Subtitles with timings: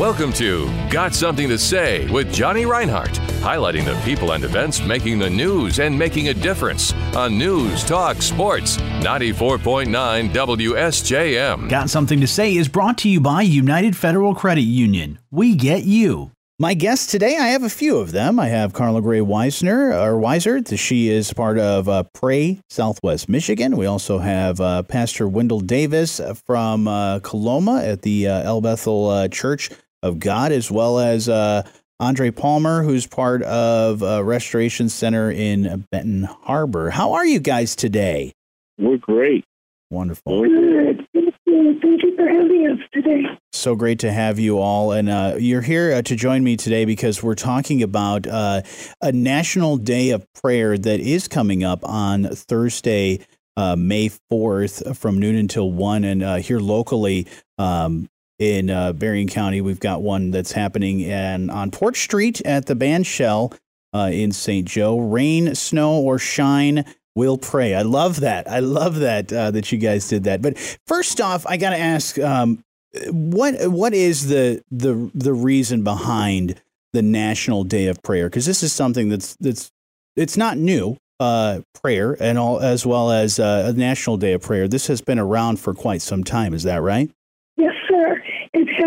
[0.00, 3.12] Welcome to Got Something to Say with Johnny Reinhardt,
[3.42, 8.22] highlighting the people and events making the news and making a difference on News Talk
[8.22, 11.68] Sports 94.9 WSJM.
[11.68, 15.18] Got Something to Say is brought to you by United Federal Credit Union.
[15.30, 16.30] We get you.
[16.58, 18.40] My guests today, I have a few of them.
[18.40, 20.78] I have Carla Gray Weisner, or Weiser.
[20.78, 23.76] She is part of uh, Pray Southwest Michigan.
[23.76, 29.08] We also have uh, Pastor Wendell Davis from uh, Coloma at the uh, El Bethel
[29.08, 29.70] uh, Church
[30.02, 31.68] of God, as well as uh,
[31.98, 36.90] Andre Palmer, who's part of Restoration Center in Benton Harbor.
[36.90, 38.32] How are you guys today?
[38.78, 39.44] We're great.
[39.90, 40.42] Wonderful.
[40.42, 41.06] Good.
[41.12, 43.24] Thank you for having us today.
[43.52, 44.92] So great to have you all.
[44.92, 48.62] And uh, you're here uh, to join me today because we're talking about uh,
[49.02, 53.20] a National Day of Prayer that is coming up on Thursday,
[53.56, 56.04] uh, May 4th, from noon until 1.
[56.04, 57.26] And uh, here locally,
[57.58, 58.08] um,
[58.40, 62.74] in uh, Berrien County, we've got one that's happening in, on Port Street at the
[62.74, 63.56] Bandshell
[63.94, 64.66] in St.
[64.66, 64.98] Joe.
[64.98, 66.84] Rain, snow, or shine
[67.16, 67.74] We'll pray.
[67.74, 68.48] I love that.
[68.48, 70.40] I love that uh, that you guys did that.
[70.42, 72.62] But first off, I got to ask, um,
[73.10, 78.28] what what is the the the reason behind the National Day of Prayer?
[78.28, 79.72] Because this is something that's that's
[80.16, 80.96] it's not new.
[81.18, 84.66] Uh, prayer and all as well as uh, a National Day of Prayer.
[84.66, 86.54] This has been around for quite some time.
[86.54, 87.10] Is that right?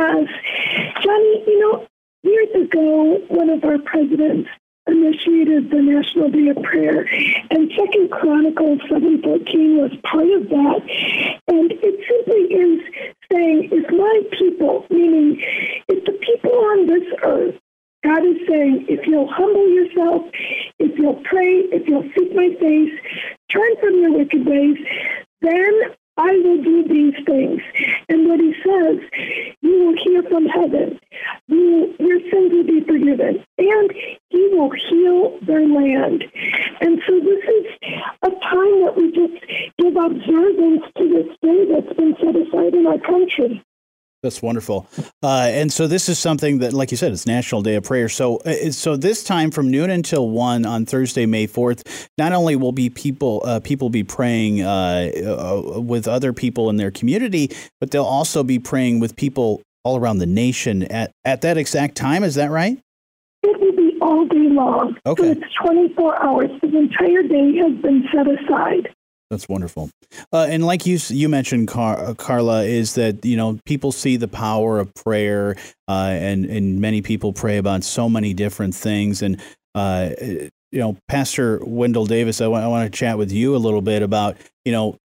[0.00, 0.28] Has.
[1.02, 1.86] Johnny, you know,
[2.22, 4.48] years ago, one of our presidents
[4.86, 7.06] initiated the National Day of Prayer,
[7.50, 10.80] and Second Chronicles seven fourteen was part of that.
[11.48, 12.80] And it simply is
[13.30, 15.40] saying, "If my people," meaning
[15.88, 17.56] if the people on this earth,
[18.02, 20.22] God is saying, if you'll humble yourself,
[20.78, 22.92] if you'll pray, if you'll seek my face,
[23.50, 24.78] turn from your wicked ways,
[25.42, 25.79] then
[26.88, 27.60] these things.
[28.08, 28.98] And what he says,
[29.60, 30.98] you will hear from heaven.
[31.48, 33.44] You, your sins will be forgiven.
[33.58, 33.92] And
[34.28, 36.24] he will heal their land.
[36.80, 37.66] And so this is
[38.22, 39.44] a time that we just
[39.78, 43.62] give observance to this day that's been set aside in our country.
[44.22, 44.86] That's wonderful.
[45.22, 48.08] Uh, and so this is something that, like you said, it's National Day of Prayer.
[48.10, 52.54] So, uh, so this time from noon until one on Thursday, May fourth, not only
[52.54, 55.10] will be people uh, people be praying uh,
[55.74, 57.50] uh, with other people in their community,
[57.80, 61.94] but they'll also be praying with people all around the nation at at that exact
[61.96, 62.22] time.
[62.22, 62.78] Is that right?
[63.42, 64.96] It will be all day long.
[65.06, 65.22] Okay.
[65.22, 66.50] So it's twenty four hours.
[66.60, 68.94] The entire day has been set aside.
[69.30, 69.90] That's wonderful.
[70.32, 74.16] Uh, and like you you mentioned, Car- uh, Carla, is that you know people see
[74.16, 75.54] the power of prayer,
[75.86, 79.22] uh, and and many people pray about so many different things.
[79.22, 79.40] And
[79.76, 84.02] uh, you know, Pastor Wendell Davis, I want to chat with you a little bit
[84.02, 84.96] about you know.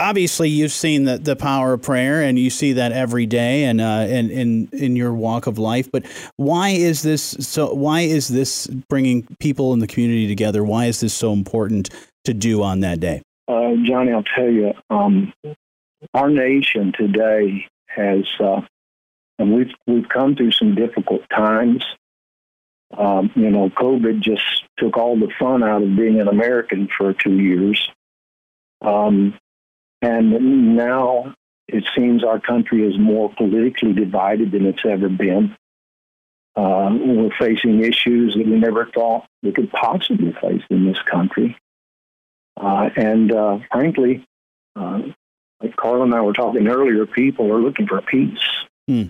[0.00, 3.80] Obviously, you've seen the, the power of prayer, and you see that every day, and
[3.80, 5.90] uh, and in in your walk of life.
[5.90, 6.06] But
[6.36, 7.74] why is this so?
[7.74, 10.62] Why is this bringing people in the community together?
[10.62, 11.90] Why is this so important
[12.24, 13.22] to do on that day?
[13.48, 15.32] Uh, Johnny, I'll tell you, um,
[16.12, 18.60] our nation today has, uh,
[19.38, 21.82] and we've we've come through some difficult times.
[22.96, 27.14] Um, you know, COVID just took all the fun out of being an American for
[27.14, 27.90] two years,
[28.82, 29.38] um,
[30.02, 31.34] and now
[31.68, 35.56] it seems our country is more politically divided than it's ever been.
[36.54, 41.56] Uh, we're facing issues that we never thought we could possibly face in this country.
[42.58, 44.26] Uh, and uh, frankly,
[44.74, 45.00] uh,
[45.62, 48.38] like Carla and I were talking earlier, people are looking for peace.
[48.86, 49.04] Hmm.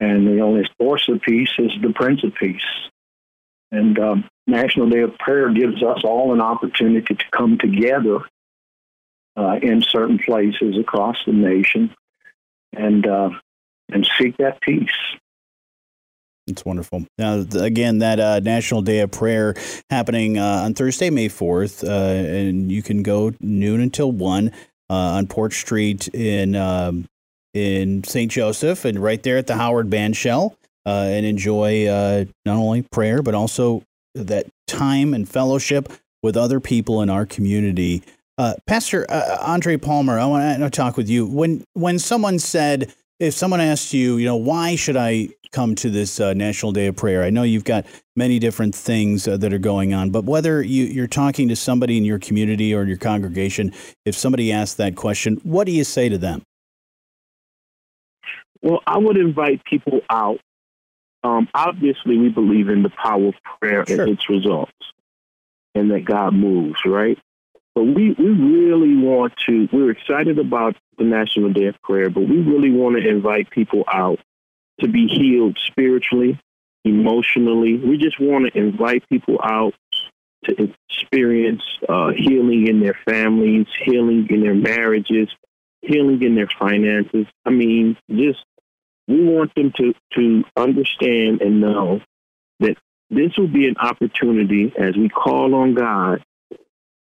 [0.00, 2.60] And the only source of peace is the Prince of Peace.
[3.72, 8.20] And um, National Day of Prayer gives us all an opportunity to come together
[9.36, 11.90] uh, in certain places across the nation
[12.72, 13.30] and uh,
[13.90, 14.88] and seek that peace.
[16.46, 17.06] It's wonderful.
[17.16, 19.54] Now, again, that uh, National Day of Prayer
[19.88, 24.48] happening uh, on Thursday, May 4th, uh, and you can go noon until 1
[24.90, 27.06] uh, on Port Street in um,
[27.54, 28.30] in St.
[28.30, 33.22] Joseph and right there at the Howard Bandshell uh, and enjoy uh, not only prayer,
[33.22, 33.82] but also
[34.14, 35.90] that time and fellowship
[36.22, 38.02] with other people in our community.
[38.66, 39.06] Pastor
[39.40, 41.24] Andre Palmer, I want to talk with you.
[41.24, 45.90] When, when someone said, if someone asks you, you know, why should I come to
[45.90, 47.22] this uh, National Day of Prayer?
[47.22, 51.02] I know you've got many different things uh, that are going on, but whether you,
[51.02, 53.72] are talking to somebody in your community or your congregation,
[54.04, 56.42] if somebody asks that question, what do you say to them?
[58.62, 60.40] Well, I would invite people out.
[61.22, 64.02] Um, obviously, we believe in the power of prayer sure.
[64.02, 64.72] and its results,
[65.74, 67.18] and that God moves, right?
[67.74, 72.20] But we, we really want to, we're excited about the National Day of Prayer, but
[72.20, 74.20] we really want to invite people out
[74.80, 76.38] to be healed spiritually,
[76.84, 77.76] emotionally.
[77.76, 79.74] We just want to invite people out
[80.44, 85.28] to experience uh, healing in their families, healing in their marriages,
[85.82, 87.26] healing in their finances.
[87.44, 88.44] I mean, just
[89.08, 92.00] we want them to, to understand and know
[92.60, 92.76] that
[93.10, 96.24] this will be an opportunity as we call on God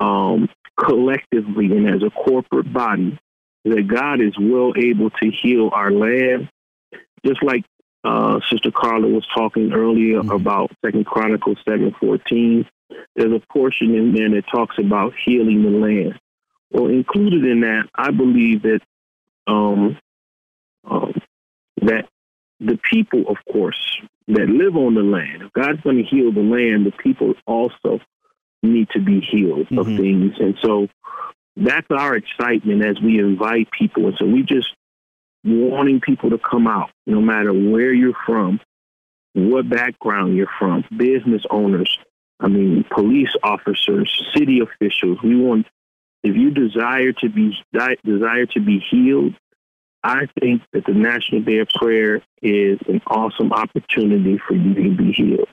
[0.00, 3.18] um, collectively and as a corporate body
[3.64, 6.48] that God is well able to heal our land,
[7.26, 7.64] just like
[8.04, 10.30] uh, Sister Carla was talking earlier mm-hmm.
[10.30, 12.66] about Second Chronicles seven fourteen.
[13.14, 16.18] There's a portion in there that talks about healing the land.
[16.70, 18.80] Well, included in that, I believe that
[19.46, 19.98] um,
[20.88, 21.14] um,
[21.82, 22.08] that
[22.60, 26.40] the people, of course, that live on the land, if God's going to heal the
[26.40, 28.00] land, the people also
[28.62, 29.78] need to be healed mm-hmm.
[29.78, 30.34] of things.
[30.38, 30.88] And so
[31.56, 34.06] that's our excitement as we invite people.
[34.06, 34.68] And so we just
[35.44, 38.60] wanting people to come out, no matter where you're from,
[39.34, 41.98] what background you're from, business owners,
[42.40, 45.18] I mean, police officers, city officials.
[45.22, 45.66] We want,
[46.22, 47.56] if you desire to be
[48.04, 49.34] desire to be healed,
[50.02, 54.96] I think that the National Day of Prayer is an awesome opportunity for you to
[54.96, 55.48] be healed.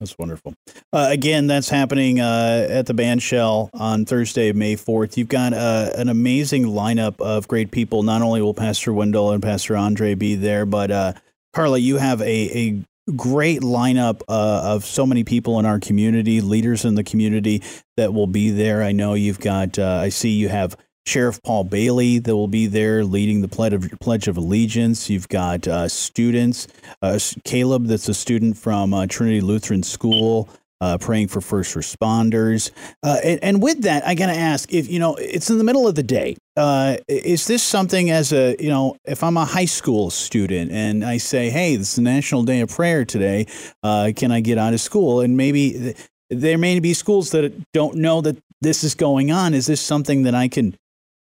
[0.00, 0.54] That's wonderful.
[0.94, 5.18] Uh, again, that's happening uh, at the Bandshell on Thursday, May 4th.
[5.18, 8.02] You've got uh, an amazing lineup of great people.
[8.02, 11.12] Not only will Pastor Wendell and Pastor Andre be there, but uh,
[11.52, 12.82] Carla, you have a, a
[13.14, 17.62] great lineup uh, of so many people in our community, leaders in the community
[17.98, 18.82] that will be there.
[18.82, 22.66] I know you've got, uh, I see you have Sheriff Paul Bailey that will be
[22.66, 25.10] there leading the Pledge of, Pledge of Allegiance.
[25.10, 26.68] You've got uh, students,
[27.02, 30.48] uh, Caleb, that's a student from uh, Trinity Lutheran School.
[30.82, 32.70] Uh, praying for first responders,
[33.02, 35.86] uh, and, and, with that, I gotta ask if you know it's in the middle
[35.86, 36.38] of the day.
[36.56, 41.04] Uh, is this something as a you know if I'm a high school student and
[41.04, 43.44] I say, hey, this is the National Day of Prayer today,
[43.82, 45.20] can I get out of school?
[45.20, 45.94] And maybe
[46.30, 49.52] there may be schools that don't know that this is going on.
[49.52, 50.76] Is this something that I can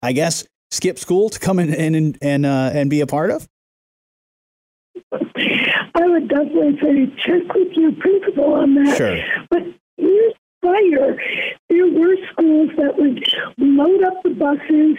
[0.01, 3.47] I guess, skip school to come in and and uh, and be a part of?
[5.11, 8.97] I would definitely say check with your principal on that.
[8.97, 9.17] Sure.
[9.49, 9.63] But
[9.97, 11.17] years prior,
[11.69, 13.23] there were schools that would
[13.57, 14.97] load up the buses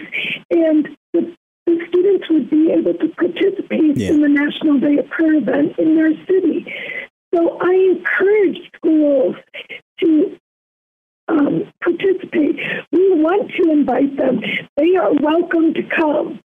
[0.51, 1.35] and the,
[1.65, 4.09] the students would be able to participate yeah.
[4.09, 6.65] in the National Day of Prayer event in their city.
[7.33, 9.35] So I encourage schools
[9.99, 10.37] to
[11.27, 12.55] um, participate.
[13.17, 14.41] Want to invite them.
[14.77, 16.39] They are welcome to come.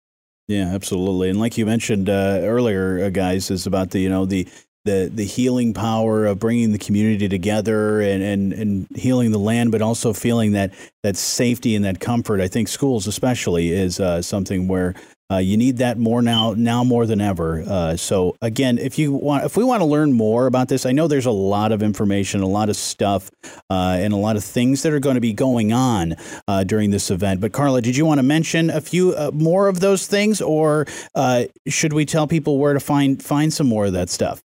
[0.48, 1.28] Yeah, absolutely.
[1.30, 4.48] And like you mentioned uh, earlier, uh, guys, is about the you know the
[4.84, 9.70] the the healing power of bringing the community together and, and and healing the land,
[9.70, 10.72] but also feeling that
[11.02, 12.40] that safety and that comfort.
[12.40, 14.94] I think schools, especially, is uh, something where
[15.32, 17.64] uh, you need that more now, now more than ever.
[17.67, 20.93] Uh, so again, if you want, if we want to learn more about this, I
[20.93, 23.31] know there's a lot of information, a lot of stuff,
[23.70, 26.90] uh, and a lot of things that are going to be going on uh, during
[26.90, 27.40] this event.
[27.40, 30.87] But Carla, did you want to mention a few uh, more of those things, or
[31.14, 34.43] uh, should we tell people where to find find some more of that stuff?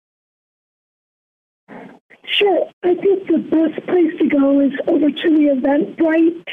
[2.25, 2.69] Sure.
[2.83, 6.43] I think the best place to go is over to the Eventbrite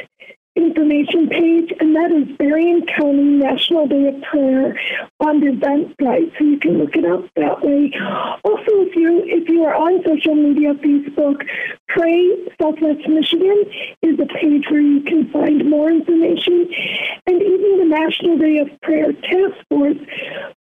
[0.57, 4.79] information page, and that is Berrien County National Day of Prayer
[5.21, 7.93] on the Eventbrite, so you can look it up that way.
[8.45, 11.43] Also, if you if you are on social media, Facebook,
[11.89, 13.65] Pray Southwest Michigan
[14.03, 16.71] is a page where you can find more information,
[17.27, 19.99] and even the National Day of Prayer Task Force.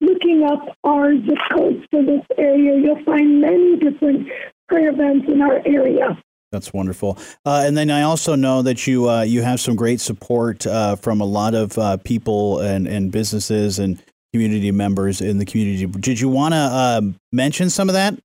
[0.00, 4.28] Looking up our zip codes for this area, you'll find many different
[4.68, 6.21] prayer events in our area.
[6.54, 7.18] That's wonderful.
[7.44, 10.94] Uh, and then I also know that you uh, you have some great support uh,
[10.94, 14.00] from a lot of uh, people and, and businesses and
[14.32, 15.84] community members in the community.
[15.87, 18.16] Did you want to um, mention some of that?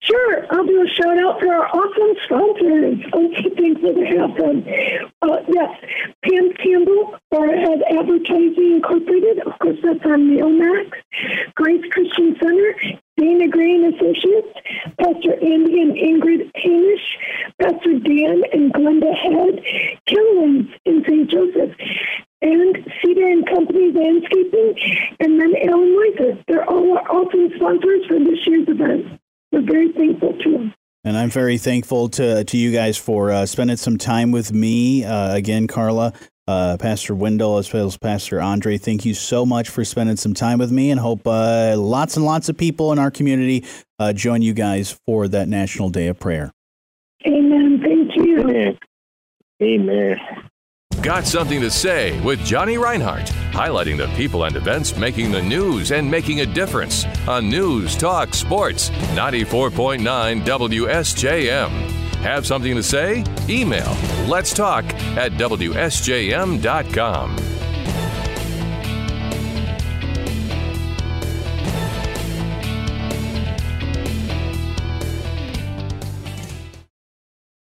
[0.00, 2.98] Sure, I'll do a shout out for our awesome sponsors.
[3.56, 4.64] Thankful to have them.
[5.20, 5.70] Uh, yes,
[6.24, 9.40] Pam Campbell, Barhead Advertising Incorporated.
[9.46, 10.90] Of course, that's on Mailmax.
[11.54, 12.74] Grace Christian Center,
[13.16, 14.48] Dana Green Associates,
[14.98, 17.18] Pastor Andy and Ingrid Hamish,
[17.60, 19.62] Pastor Dan and Glenda Head,
[20.06, 21.30] Killen's in St.
[21.30, 21.76] Joseph,
[22.40, 24.74] and Cedar and Company Landscaping,
[25.20, 26.44] and then Alan Weiser.
[26.48, 29.20] They're all our awesome sponsors for this year's event.
[29.52, 30.74] We're very thankful to them.
[31.04, 35.04] And I'm very thankful to, to you guys for uh, spending some time with me.
[35.04, 36.12] Uh, again, Carla,
[36.48, 40.34] uh, Pastor Wendell, as well as Pastor Andre, thank you so much for spending some
[40.34, 43.64] time with me and hope uh, lots and lots of people in our community
[43.98, 46.50] uh, join you guys for that National Day of Prayer.
[47.26, 47.80] Amen.
[47.82, 48.40] Thank you.
[48.40, 48.78] Amen.
[49.62, 50.16] Amen.
[51.02, 55.90] Got Something to Say with Johnny Reinhardt, highlighting the people and events making the news
[55.90, 61.91] and making a difference on News Talk Sports 94.9 WSJM.
[62.22, 63.24] Have something to say?
[63.48, 63.96] Email
[64.28, 64.84] let's talk
[65.16, 65.92] at WSJM.com.